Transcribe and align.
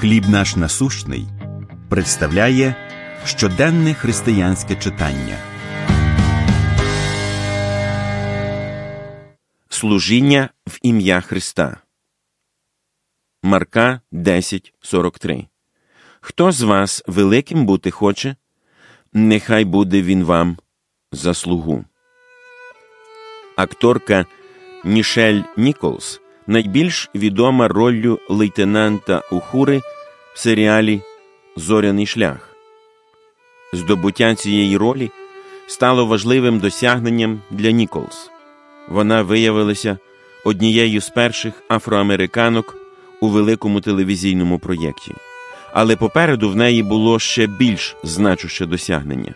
Хліб 0.00 0.28
наш 0.28 0.56
насущний 0.56 1.26
представляє 1.88 2.74
щоденне 3.24 3.94
християнське 3.94 4.76
читання. 4.76 5.38
Служіння 9.68 10.48
в 10.66 10.78
ім'я 10.82 11.20
Христа. 11.20 11.76
Марка 13.42 14.00
10.43 14.12 15.46
Хто 16.20 16.52
з 16.52 16.62
вас 16.62 17.02
великим 17.06 17.66
бути 17.66 17.90
хоче, 17.90 18.36
нехай 19.12 19.64
буде 19.64 20.02
він 20.02 20.24
вам 20.24 20.58
за 21.12 21.34
слугу. 21.34 21.84
Акторка 23.56 24.26
Мішель 24.84 25.42
Ніколс 25.56 26.20
найбільш 26.48 27.10
відома 27.14 27.68
роллю 27.68 28.20
лейтенанта 28.28 29.22
Ухури 29.32 29.82
в 30.34 30.38
серіалі 30.38 31.00
Зоряний 31.56 32.06
шлях. 32.06 32.56
Здобуття 33.72 34.34
цієї 34.34 34.76
ролі 34.76 35.10
стало 35.66 36.06
важливим 36.06 36.58
досягненням 36.58 37.40
для 37.50 37.70
Ніколс. 37.70 38.30
Вона 38.88 39.22
виявилася 39.22 39.98
однією 40.44 41.00
з 41.00 41.08
перших 41.08 41.54
афроамериканок 41.68 42.76
у 43.20 43.28
великому 43.28 43.80
телевізійному 43.80 44.58
проєкті, 44.58 45.14
але 45.72 45.96
попереду 45.96 46.50
в 46.50 46.56
неї 46.56 46.82
було 46.82 47.18
ще 47.18 47.46
більш 47.46 47.96
значуще 48.02 48.66
досягнення. 48.66 49.34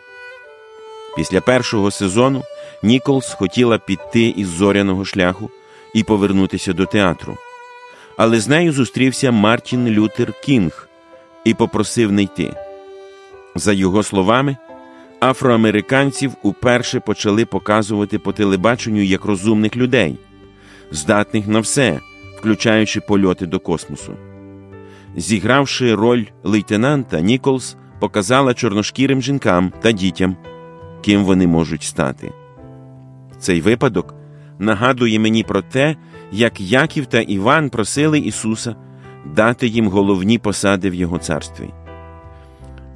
Після 1.16 1.41
першого 1.41 1.91
сезону 1.91 2.43
Ніколс 2.83 3.35
хотіла 3.35 3.79
піти 3.79 4.29
із 4.29 4.49
зоряного 4.49 5.05
шляху 5.05 5.51
і 5.95 6.02
повернутися 6.02 6.73
до 6.73 6.87
театру. 6.87 7.37
Але 8.16 8.41
з 8.41 8.48
нею 8.48 8.73
зустрівся 8.73 9.30
Мартін 9.30 9.88
Лютер 9.88 10.32
Кінг 10.45 10.88
і 11.45 11.55
попросив 11.55 12.12
не 12.12 12.23
йти. 12.23 12.54
За 13.54 13.73
його 13.73 14.02
словами, 14.02 14.57
афроамериканців 15.21 16.32
уперше 16.43 17.01
почали 17.01 17.45
показувати 17.45 18.18
по 18.18 18.32
телебаченню 18.32 19.02
як 19.02 19.24
розумних 19.24 19.76
людей, 19.76 20.18
здатних 20.90 21.49
на 21.49 21.60
все, 21.60 22.01
включаючи 22.38 23.01
польоти 23.01 23.46
до 23.46 23.60
космосу. 23.60 24.12
Зігравши 25.16 25.95
роль 25.95 26.24
лейтенанта, 26.43 27.21
Ніколс 27.21 27.77
показала 28.01 28.54
чорношкірим 28.54 29.23
жінкам 29.23 29.73
та 29.82 29.93
дітям, 29.93 30.37
ким 31.02 31.24
вони 31.24 31.46
можуть 31.46 31.82
стати. 31.82 32.32
Цей 33.38 33.60
випадок 33.60 34.15
нагадує 34.59 35.19
мені 35.19 35.43
про 35.43 35.63
те, 35.63 35.97
як 36.33 36.61
Яків 36.61 37.07
та 37.07 37.21
Іван 37.21 37.71
просили 37.71 38.19
Ісуса 38.19 38.77
дати 39.27 39.67
їм 39.67 39.89
головні 39.89 40.39
посади 40.39 40.91
в 40.91 40.95
Його 40.95 41.19
царстві. 41.19 41.71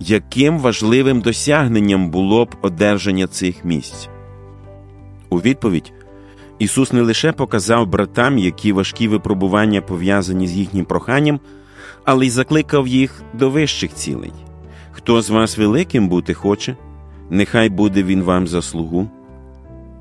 Яким 0.01 0.59
важливим 0.59 1.21
досягненням 1.21 2.11
було 2.11 2.45
б 2.45 2.55
одержання 2.62 3.27
цих 3.27 3.65
місць? 3.65 4.09
У 5.29 5.41
відповідь 5.41 5.93
Ісус 6.59 6.93
не 6.93 7.03
лише 7.03 7.33
показав 7.33 7.87
братам, 7.87 8.39
які 8.39 8.73
важкі 8.73 9.09
випробування 9.09 9.81
пов'язані 9.81 10.49
з 10.49 10.53
їхнім 10.53 10.84
проханням, 10.84 11.41
але 12.05 12.27
й 12.27 12.31
закликав 12.31 12.87
їх 12.89 13.23
до 13.34 13.51
вищих 13.51 13.95
цілей. 13.95 14.33
Хто 14.93 15.23
з 15.23 15.31
вас 15.31 15.59
великим 15.59 16.09
бути 16.09 16.34
хоче, 16.34 16.77
нехай 17.31 17.69
буде 17.69 18.03
він 18.03 18.23
вам 18.23 18.47
за 18.47 18.62
слугу. 18.62 19.11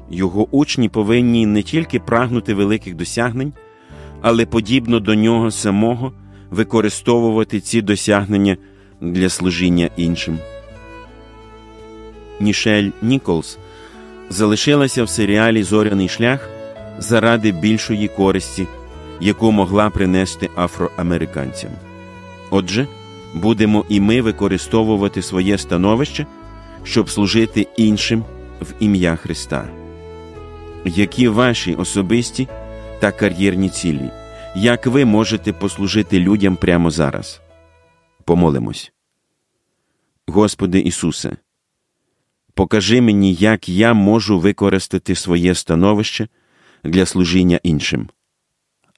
Його 0.10 0.48
учні 0.52 0.90
повинні 0.90 1.46
не 1.46 1.64
тільки 1.64 2.00
прагнути 2.00 2.54
великих 2.54 2.96
досягнень, 2.96 3.54
але 4.22 4.46
подібно 4.46 5.00
до 5.00 5.16
нього 5.16 5.52
самого 5.52 6.14
використовувати 6.50 7.60
ці 7.60 7.82
досягнення 7.82 8.58
для 9.02 9.30
служіння 9.30 9.90
іншим. 9.98 10.40
Нішель 12.40 12.90
Ніколс 13.02 13.58
залишилася 14.30 15.04
в 15.04 15.10
серіалі 15.10 15.64
Зоряний 15.64 16.10
шлях 16.10 16.50
заради 17.00 17.52
більшої 17.52 18.08
користі, 18.08 18.68
яку 19.22 19.52
могла 19.52 19.90
принести 19.90 20.50
афроамериканцям. 20.58 21.72
Отже, 22.52 22.88
будемо 23.34 23.86
і 23.90 24.00
ми 24.00 24.22
використовувати 24.22 25.22
своє 25.22 25.58
становище, 25.58 26.26
щоб 26.84 27.10
служити 27.10 27.68
іншим 27.78 28.24
в 28.62 28.74
ім'я 28.80 29.16
Христа. 29.16 29.85
Які 30.86 31.28
ваші 31.28 31.76
особисті 31.76 32.48
та 33.00 33.12
кар'єрні 33.12 33.70
цілі? 33.70 34.12
Як 34.56 34.86
ви 34.86 35.06
можете 35.06 35.54
послужити 35.54 36.20
людям 36.20 36.56
прямо 36.56 36.92
зараз? 36.92 37.42
Помолимось. 38.24 38.92
Господи 40.28 40.80
Ісусе, 40.80 41.38
покажи 42.54 43.02
мені, 43.02 43.34
як 43.34 43.70
я 43.70 43.94
можу 43.94 44.40
використати 44.40 45.16
своє 45.16 45.56
становище 45.56 46.28
для 46.84 47.06
служіння 47.06 47.60
іншим. 47.64 48.10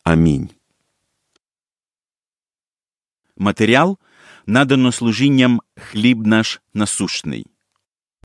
Амінь. 0.04 0.50
Матеріал 3.38 3.98
надано 4.46 4.92
служінням 4.92 5.62
хліб 5.76 6.28
наш 6.28 6.62
насущний. 6.74 7.46